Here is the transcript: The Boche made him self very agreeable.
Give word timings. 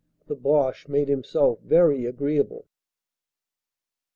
The 0.25 0.35
Boche 0.35 0.87
made 0.87 1.11
him 1.11 1.23
self 1.23 1.59
very 1.61 2.05
agreeable. 2.07 2.67